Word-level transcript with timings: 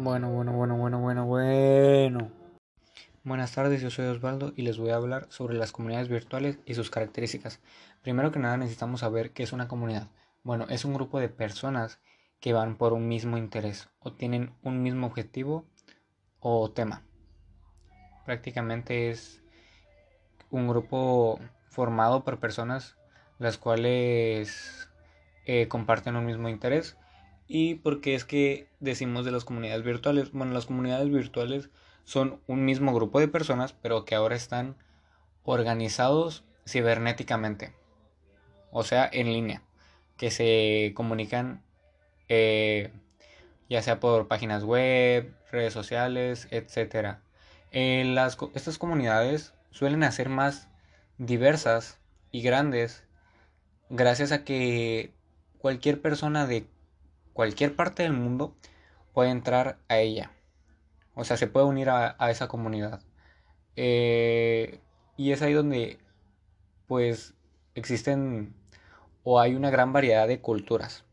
Bueno, 0.00 0.30
bueno, 0.30 0.52
bueno, 0.52 0.76
bueno, 0.76 1.00
bueno, 1.00 1.26
bueno. 1.26 2.30
Buenas 3.24 3.52
tardes, 3.52 3.82
yo 3.82 3.90
soy 3.90 4.06
Osvaldo 4.06 4.52
y 4.54 4.62
les 4.62 4.78
voy 4.78 4.90
a 4.90 4.94
hablar 4.94 5.26
sobre 5.28 5.56
las 5.56 5.72
comunidades 5.72 6.08
virtuales 6.08 6.60
y 6.66 6.74
sus 6.74 6.88
características. 6.88 7.58
Primero 8.00 8.30
que 8.30 8.38
nada 8.38 8.56
necesitamos 8.56 9.00
saber 9.00 9.32
qué 9.32 9.42
es 9.42 9.52
una 9.52 9.66
comunidad. 9.66 10.06
Bueno, 10.44 10.66
es 10.68 10.84
un 10.84 10.94
grupo 10.94 11.18
de 11.18 11.28
personas 11.28 11.98
que 12.38 12.52
van 12.52 12.76
por 12.76 12.92
un 12.92 13.08
mismo 13.08 13.38
interés 13.38 13.88
o 13.98 14.12
tienen 14.12 14.52
un 14.62 14.84
mismo 14.84 15.08
objetivo 15.08 15.66
o 16.38 16.70
tema. 16.70 17.02
Prácticamente 18.24 19.10
es 19.10 19.42
un 20.52 20.68
grupo 20.68 21.40
formado 21.70 22.22
por 22.22 22.38
personas 22.38 22.96
las 23.40 23.58
cuales 23.58 24.90
eh, 25.44 25.66
comparten 25.66 26.14
un 26.14 26.24
mismo 26.24 26.48
interés 26.48 26.96
¿Y 27.48 27.76
por 27.76 28.00
qué 28.02 28.14
es 28.14 28.24
que 28.26 28.68
decimos 28.78 29.24
de 29.24 29.32
las 29.32 29.44
comunidades 29.44 29.82
virtuales? 29.82 30.32
Bueno, 30.32 30.52
las 30.52 30.66
comunidades 30.66 31.10
virtuales 31.10 31.70
son 32.04 32.40
un 32.46 32.64
mismo 32.64 32.94
grupo 32.94 33.20
de 33.20 33.28
personas, 33.28 33.72
pero 33.72 34.04
que 34.04 34.14
ahora 34.14 34.36
están 34.36 34.76
organizados 35.44 36.44
cibernéticamente, 36.66 37.72
o 38.70 38.84
sea, 38.84 39.08
en 39.10 39.32
línea, 39.32 39.62
que 40.18 40.30
se 40.30 40.92
comunican 40.94 41.62
eh, 42.28 42.92
ya 43.68 43.82
sea 43.82 44.00
por 44.00 44.28
páginas 44.28 44.64
web, 44.64 45.34
redes 45.50 45.72
sociales, 45.72 46.48
etc. 46.50 47.18
Eh, 47.70 48.14
estas 48.54 48.78
comunidades 48.78 49.54
suelen 49.70 50.10
ser 50.12 50.28
más 50.28 50.68
diversas 51.18 51.98
y 52.30 52.42
grandes 52.42 53.04
gracias 53.90 54.32
a 54.32 54.44
que 54.44 55.12
cualquier 55.58 56.00
persona 56.00 56.46
de 56.46 56.66
cualquier 57.38 57.76
parte 57.76 58.02
del 58.02 58.14
mundo 58.14 58.56
puede 59.12 59.30
entrar 59.30 59.78
a 59.86 59.98
ella. 59.98 60.32
O 61.14 61.22
sea, 61.22 61.36
se 61.36 61.46
puede 61.46 61.66
unir 61.66 61.88
a, 61.88 62.16
esa 62.32 62.48
comunidad. 62.48 63.00
Eh, 63.76 64.80
y 65.16 65.30
es 65.30 65.40
ahí 65.40 65.52
donde 65.52 66.00
pues 66.88 67.34
existen 67.76 68.56
o 69.22 69.38
hay 69.38 69.54
una 69.54 69.70
gran 69.70 69.92
variedad 69.92 70.26
de 70.26 70.40
culturas 70.40 71.04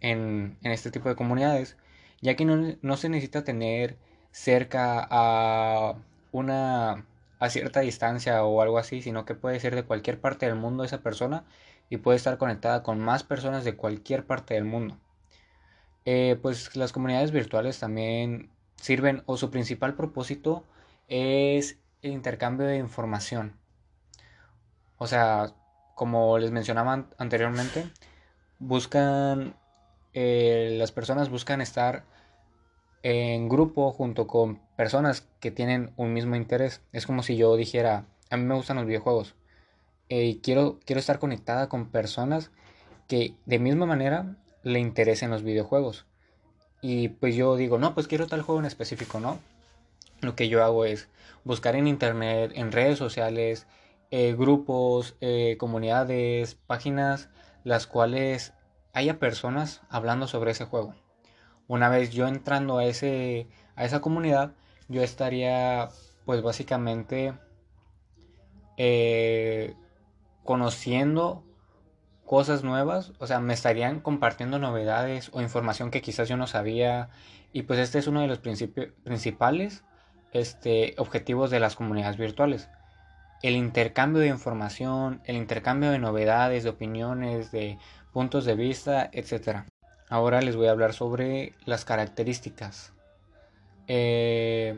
en, 0.00 0.58
este 0.60 0.90
tipo 0.90 1.08
de 1.08 1.16
comunidades, 1.16 1.78
ya 2.20 2.36
que 2.36 2.44
no, 2.44 2.76
no, 2.82 2.96
se 2.98 3.08
necesita 3.08 3.42
tener 3.42 3.96
cerca 4.32 5.08
a 5.10 5.94
una 6.32 7.06
a 7.38 7.48
cierta 7.48 7.80
distancia 7.80 8.44
o 8.44 8.60
algo 8.60 8.76
así, 8.76 9.00
sino 9.00 9.24
que 9.24 9.34
puede 9.34 9.58
ser 9.58 9.74
de 9.74 9.84
cualquier 9.84 10.20
parte 10.20 10.44
del 10.44 10.56
mundo 10.56 10.84
esa 10.84 11.00
persona 11.02 11.46
y 11.88 11.96
puede 11.96 12.18
estar 12.18 12.36
conectada 12.36 12.82
con 12.82 13.00
más 13.00 13.22
personas 13.24 13.64
de 13.64 13.74
cualquier 13.74 14.26
parte 14.26 14.52
del 14.52 14.64
mundo. 14.66 14.98
Eh, 16.06 16.38
pues 16.40 16.76
las 16.76 16.92
comunidades 16.92 17.32
virtuales 17.32 17.80
también 17.80 18.50
sirven 18.76 19.24
o 19.26 19.36
su 19.36 19.50
principal 19.50 19.94
propósito 19.94 20.64
es 21.08 21.78
el 22.00 22.12
intercambio 22.12 22.66
de 22.66 22.78
información. 22.78 23.56
O 24.98 25.08
sea, 25.08 25.52
como 25.96 26.38
les 26.38 26.52
mencionaba 26.52 27.08
anteriormente, 27.18 27.90
buscan, 28.60 29.56
eh, 30.14 30.76
las 30.78 30.92
personas 30.92 31.28
buscan 31.28 31.60
estar 31.60 32.04
en 33.02 33.48
grupo 33.48 33.90
junto 33.90 34.28
con 34.28 34.60
personas 34.76 35.28
que 35.40 35.50
tienen 35.50 35.92
un 35.96 36.12
mismo 36.12 36.36
interés. 36.36 36.82
Es 36.92 37.06
como 37.06 37.24
si 37.24 37.36
yo 37.36 37.56
dijera, 37.56 38.06
a 38.30 38.36
mí 38.36 38.44
me 38.44 38.54
gustan 38.54 38.76
los 38.76 38.86
videojuegos 38.86 39.34
eh, 40.08 40.24
y 40.24 40.40
quiero, 40.40 40.78
quiero 40.84 41.00
estar 41.00 41.18
conectada 41.18 41.68
con 41.68 41.90
personas 41.90 42.52
que 43.08 43.34
de 43.46 43.58
misma 43.58 43.86
manera 43.86 44.36
le 44.66 44.80
interesen 44.80 45.30
los 45.30 45.44
videojuegos. 45.44 46.06
Y 46.82 47.08
pues 47.08 47.36
yo 47.36 47.54
digo, 47.54 47.78
no, 47.78 47.94
pues 47.94 48.08
quiero 48.08 48.26
tal 48.26 48.42
juego 48.42 48.58
en 48.58 48.66
específico, 48.66 49.20
¿no? 49.20 49.38
Lo 50.22 50.34
que 50.34 50.48
yo 50.48 50.64
hago 50.64 50.84
es 50.84 51.08
buscar 51.44 51.76
en 51.76 51.86
internet, 51.86 52.50
en 52.56 52.72
redes 52.72 52.98
sociales, 52.98 53.68
eh, 54.10 54.34
grupos, 54.36 55.14
eh, 55.20 55.56
comunidades, 55.60 56.56
páginas, 56.56 57.28
las 57.62 57.86
cuales 57.86 58.54
haya 58.92 59.20
personas 59.20 59.82
hablando 59.88 60.26
sobre 60.26 60.50
ese 60.50 60.64
juego. 60.64 60.94
Una 61.68 61.88
vez 61.88 62.10
yo 62.10 62.26
entrando 62.26 62.78
a, 62.78 62.86
ese, 62.86 63.46
a 63.76 63.84
esa 63.84 64.00
comunidad, 64.00 64.52
yo 64.88 65.00
estaría 65.00 65.90
pues 66.24 66.42
básicamente 66.42 67.34
eh, 68.78 69.74
conociendo 70.42 71.45
cosas 72.26 72.64
nuevas, 72.64 73.12
o 73.18 73.26
sea, 73.26 73.40
me 73.40 73.54
estarían 73.54 74.00
compartiendo 74.00 74.58
novedades 74.58 75.30
o 75.32 75.40
información 75.40 75.90
que 75.90 76.02
quizás 76.02 76.28
yo 76.28 76.36
no 76.36 76.46
sabía. 76.46 77.08
Y 77.52 77.62
pues 77.62 77.78
este 77.78 77.98
es 77.98 78.06
uno 78.06 78.20
de 78.20 78.26
los 78.26 78.38
principales 78.38 79.84
este, 80.32 80.94
objetivos 80.98 81.50
de 81.50 81.60
las 81.60 81.76
comunidades 81.76 82.18
virtuales. 82.18 82.68
El 83.42 83.54
intercambio 83.54 84.20
de 84.20 84.28
información, 84.28 85.22
el 85.24 85.36
intercambio 85.36 85.90
de 85.90 85.98
novedades, 85.98 86.64
de 86.64 86.70
opiniones, 86.70 87.52
de 87.52 87.78
puntos 88.12 88.44
de 88.44 88.54
vista, 88.56 89.08
etc. 89.12 89.60
Ahora 90.08 90.42
les 90.42 90.56
voy 90.56 90.66
a 90.66 90.72
hablar 90.72 90.92
sobre 90.92 91.54
las 91.64 91.84
características. 91.84 92.92
Eh, 93.88 94.76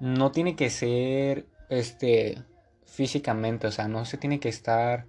no 0.00 0.32
tiene 0.32 0.56
que 0.56 0.70
ser 0.70 1.46
este 1.68 2.42
físicamente, 2.86 3.66
o 3.66 3.72
sea, 3.72 3.88
no 3.88 4.04
se 4.04 4.18
tiene 4.18 4.40
que 4.40 4.48
estar 4.48 5.06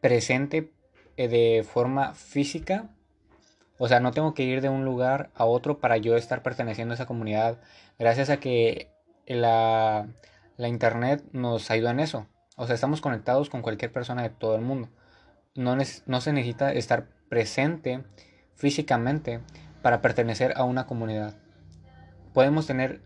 presente 0.00 0.72
eh, 1.16 1.28
de 1.28 1.64
forma 1.64 2.14
física. 2.14 2.90
O 3.78 3.88
sea, 3.88 4.00
no 4.00 4.12
tengo 4.12 4.34
que 4.34 4.44
ir 4.44 4.60
de 4.60 4.68
un 4.68 4.84
lugar 4.84 5.30
a 5.34 5.44
otro 5.44 5.78
para 5.78 5.96
yo 5.96 6.16
estar 6.16 6.42
perteneciendo 6.42 6.92
a 6.92 6.96
esa 6.96 7.06
comunidad. 7.06 7.60
Gracias 7.98 8.30
a 8.30 8.38
que 8.38 8.90
la, 9.26 10.08
internet 10.58 11.22
nos 11.32 11.70
ayuda 11.70 11.90
en 11.90 12.00
eso. 12.00 12.26
O 12.56 12.66
sea, 12.66 12.74
estamos 12.74 13.00
conectados 13.00 13.50
con 13.50 13.62
cualquier 13.62 13.92
persona 13.92 14.22
de 14.22 14.30
todo 14.30 14.56
el 14.56 14.62
mundo. 14.62 14.88
No, 15.54 15.76
no 15.76 16.20
se 16.20 16.32
necesita 16.32 16.72
estar 16.72 17.08
presente 17.28 18.02
físicamente 18.54 19.40
para 19.82 20.00
pertenecer 20.00 20.54
a 20.56 20.64
una 20.64 20.86
comunidad. 20.86 21.34
Podemos 22.32 22.66
tener 22.66 23.02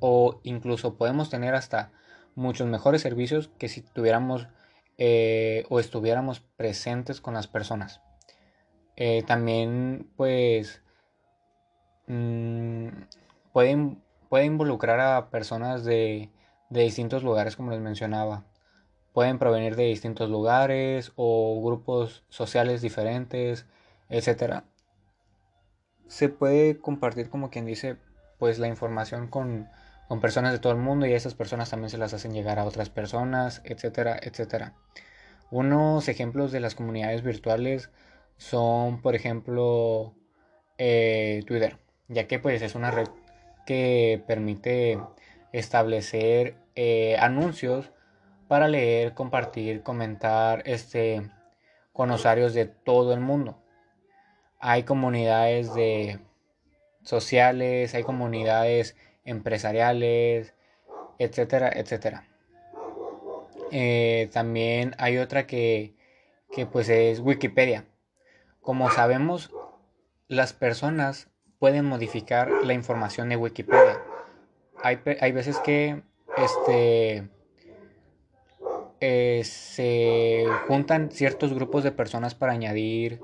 o 0.00 0.40
incluso 0.42 0.96
podemos 0.96 1.30
tener 1.30 1.54
hasta 1.54 1.90
muchos 2.34 2.68
mejores 2.68 3.02
servicios 3.02 3.50
que 3.58 3.68
si 3.68 3.80
tuviéramos 3.80 4.48
eh, 4.98 5.64
o 5.68 5.80
estuviéramos 5.80 6.40
presentes 6.40 7.20
con 7.20 7.34
las 7.34 7.46
personas. 7.48 8.00
Eh, 8.96 9.24
también 9.26 10.08
pues 10.16 10.82
mm, 12.06 12.88
puede, 13.52 14.44
involucrar 14.44 15.00
a 15.00 15.30
personas 15.30 15.84
de, 15.84 16.30
distintos 16.70 17.22
lugares 17.24 17.56
como 17.56 17.70
les 17.70 17.80
mencionaba. 17.80 18.44
Pueden 19.12 19.38
provenir 19.38 19.76
de 19.76 19.84
distintos 19.84 20.28
lugares 20.30 21.12
o 21.16 21.60
grupos 21.62 22.24
sociales 22.28 22.82
diferentes, 22.82 23.66
etc. 24.08 24.64
Se 26.08 26.28
puede 26.28 26.78
compartir 26.78 27.30
como 27.30 27.50
quien 27.50 27.66
dice 27.66 27.96
pues 28.38 28.58
la 28.58 28.68
información 28.68 29.28
con 29.28 29.68
con 30.08 30.20
personas 30.20 30.52
de 30.52 30.58
todo 30.58 30.72
el 30.72 30.78
mundo 30.78 31.06
y 31.06 31.12
esas 31.12 31.34
personas 31.34 31.70
también 31.70 31.90
se 31.90 31.98
las 31.98 32.14
hacen 32.14 32.32
llegar 32.32 32.58
a 32.58 32.64
otras 32.64 32.90
personas, 32.90 33.62
etcétera, 33.64 34.18
etcétera. 34.22 34.74
Unos 35.50 36.08
ejemplos 36.08 36.52
de 36.52 36.60
las 36.60 36.74
comunidades 36.74 37.22
virtuales 37.22 37.90
son, 38.36 39.00
por 39.00 39.14
ejemplo, 39.14 40.14
eh, 40.78 41.42
Twitter, 41.46 41.78
ya 42.08 42.26
que 42.26 42.38
pues 42.38 42.62
es 42.62 42.74
una 42.74 42.90
red 42.90 43.08
que 43.66 44.22
permite 44.26 44.98
establecer 45.52 46.56
eh, 46.74 47.16
anuncios 47.18 47.90
para 48.48 48.68
leer, 48.68 49.14
compartir, 49.14 49.82
comentar 49.82 50.62
este, 50.66 51.30
con 51.92 52.10
usuarios 52.10 52.54
de 52.54 52.66
todo 52.66 53.14
el 53.14 53.20
mundo. 53.20 53.62
Hay 54.58 54.82
comunidades 54.82 55.74
de 55.74 56.18
sociales, 57.02 57.94
hay 57.94 58.02
comunidades 58.02 58.96
empresariales, 59.24 60.54
etcétera, 61.18 61.70
etcétera. 61.74 62.28
Eh, 63.70 64.30
también 64.32 64.94
hay 64.98 65.18
otra 65.18 65.46
que, 65.46 65.94
que 66.52 66.66
pues 66.66 66.88
es 66.88 67.20
Wikipedia. 67.20 67.86
Como 68.60 68.90
sabemos, 68.90 69.50
las 70.28 70.52
personas 70.52 71.28
pueden 71.58 71.84
modificar 71.84 72.50
la 72.64 72.74
información 72.74 73.28
de 73.28 73.36
Wikipedia. 73.36 74.00
Hay, 74.82 75.00
hay 75.20 75.32
veces 75.32 75.58
que 75.60 76.02
este, 76.36 77.28
eh, 79.00 79.42
se 79.44 80.46
juntan 80.66 81.10
ciertos 81.10 81.52
grupos 81.52 81.84
de 81.84 81.92
personas 81.92 82.34
para 82.34 82.52
añadir 82.52 83.20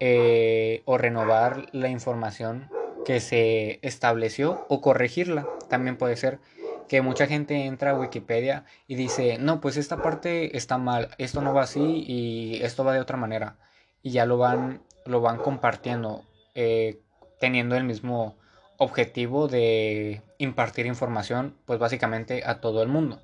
eh, 0.00 0.82
o 0.84 0.98
renovar 0.98 1.66
la 1.72 1.88
información 1.88 2.70
que 3.04 3.20
se 3.20 3.78
estableció 3.82 4.66
o 4.68 4.80
corregirla. 4.80 5.46
También 5.68 5.96
puede 5.96 6.16
ser 6.16 6.40
que 6.88 7.02
mucha 7.02 7.26
gente 7.26 7.64
entra 7.64 7.92
a 7.92 7.98
Wikipedia 7.98 8.64
y 8.86 8.96
dice, 8.96 9.38
no, 9.38 9.60
pues 9.60 9.76
esta 9.76 10.02
parte 10.02 10.56
está 10.56 10.78
mal, 10.78 11.08
esto 11.18 11.40
no 11.40 11.54
va 11.54 11.62
así 11.62 12.04
y 12.06 12.62
esto 12.62 12.84
va 12.84 12.92
de 12.92 13.00
otra 13.00 13.16
manera. 13.16 13.56
Y 14.02 14.10
ya 14.10 14.26
lo 14.26 14.36
van, 14.36 14.82
lo 15.06 15.20
van 15.20 15.38
compartiendo, 15.38 16.24
eh, 16.54 17.00
teniendo 17.40 17.76
el 17.76 17.84
mismo 17.84 18.36
objetivo 18.78 19.48
de 19.48 20.22
impartir 20.38 20.86
información 20.86 21.56
pues 21.66 21.78
básicamente 21.78 22.42
a 22.44 22.60
todo 22.60 22.82
el 22.82 22.88
mundo. 22.88 23.22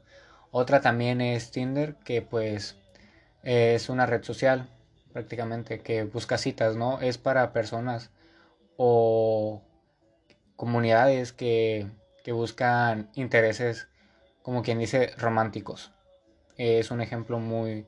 Otra 0.50 0.80
también 0.80 1.20
es 1.20 1.50
Tinder 1.50 1.96
que 2.04 2.22
pues 2.22 2.76
es 3.42 3.88
una 3.88 4.06
red 4.06 4.22
social 4.22 4.68
prácticamente 5.12 5.80
que 5.80 6.04
busca 6.04 6.38
citas, 6.38 6.76
¿no? 6.76 7.00
Es 7.00 7.18
para 7.18 7.52
personas 7.52 8.10
o 8.76 9.62
comunidades 10.58 11.32
que, 11.32 11.88
que 12.24 12.32
buscan 12.32 13.10
intereses 13.14 13.88
como 14.42 14.62
quien 14.62 14.80
dice 14.80 15.12
románticos. 15.16 15.92
Es 16.56 16.90
un 16.90 17.00
ejemplo 17.00 17.38
muy, 17.38 17.86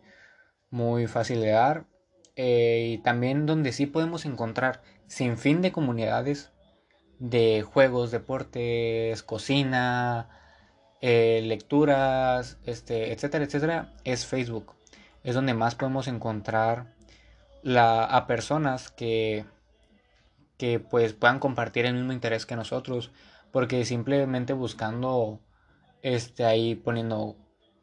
muy 0.70 1.08
fácil 1.08 1.40
de 1.40 1.50
dar. 1.50 1.86
Eh, 2.36 2.92
y 2.92 2.98
también 2.98 3.44
donde 3.44 3.72
sí 3.72 3.86
podemos 3.86 4.24
encontrar 4.24 4.82
sin 5.08 5.36
fin 5.36 5.62
de 5.62 5.72
comunidades 5.72 6.52
de 7.18 7.62
juegos, 7.62 8.12
deportes, 8.12 9.24
cocina, 9.24 10.28
eh, 11.00 11.40
lecturas, 11.42 12.58
este, 12.64 13.12
etcétera, 13.12 13.44
etcétera, 13.44 13.94
es 14.04 14.26
Facebook. 14.26 14.76
Es 15.24 15.34
donde 15.34 15.54
más 15.54 15.74
podemos 15.74 16.06
encontrar 16.06 16.94
la, 17.62 18.04
a 18.04 18.28
personas 18.28 18.90
que, 18.90 19.44
que 20.60 20.78
pues 20.78 21.14
puedan 21.14 21.38
compartir 21.38 21.86
el 21.86 21.94
mismo 21.94 22.12
interés 22.12 22.44
que 22.44 22.54
nosotros. 22.54 23.10
Porque 23.50 23.86
simplemente 23.86 24.52
buscando 24.52 25.40
este, 26.02 26.44
ahí 26.44 26.74
poniendo 26.74 27.36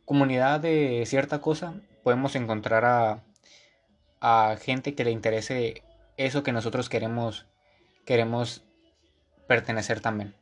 comunidad 0.06 0.60
de 0.60 1.04
cierta 1.08 1.42
cosa, 1.42 1.74
podemos 2.04 2.36
encontrar 2.36 2.86
a, 2.86 3.24
a 4.22 4.58
gente 4.58 4.94
que 4.94 5.04
le 5.04 5.12
interese 5.12 5.82
eso 6.18 6.44
que 6.44 6.52
nosotros 6.52 6.88
queremos, 6.88 7.48
queremos 8.06 8.64
pertenecer 9.48 10.00
también. 10.00 10.36